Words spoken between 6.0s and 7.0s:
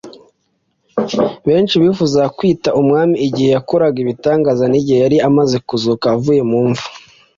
avuye mu mva;